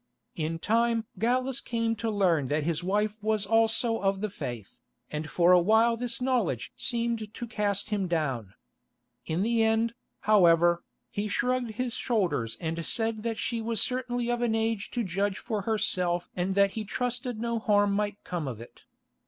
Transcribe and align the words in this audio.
In 0.35 0.57
time 0.57 1.05
Gallus 1.19 1.61
came 1.61 1.95
to 1.97 2.09
learn 2.09 2.47
that 2.47 2.63
his 2.63 2.83
wife 2.83 3.21
was 3.21 3.45
also 3.45 3.99
of 3.99 4.19
the 4.21 4.31
Faith, 4.31 4.79
and 5.11 5.29
for 5.29 5.51
a 5.51 5.59
while 5.59 5.95
this 5.95 6.19
knowledge 6.19 6.73
seemed 6.75 7.31
to 7.35 7.45
cast 7.47 7.91
him 7.91 8.07
down. 8.07 8.55
In 9.27 9.43
the 9.43 9.61
end, 9.61 9.93
however, 10.21 10.83
he 11.11 11.27
shrugged 11.27 11.75
his 11.75 11.93
shoulders 11.93 12.57
and 12.59 12.83
said 12.83 13.21
that 13.21 13.37
she 13.37 13.61
was 13.61 13.79
certainly 13.79 14.31
of 14.31 14.41
an 14.41 14.55
age 14.55 14.89
to 14.89 15.03
judge 15.03 15.37
for 15.37 15.61
herself 15.69 16.31
and 16.35 16.55
that 16.55 16.71
he 16.71 16.83
trusted 16.83 17.39
no 17.39 17.59
harm 17.59 17.93
might 17.93 18.23
come 18.23 18.47
of 18.47 18.59
it. 18.59 18.85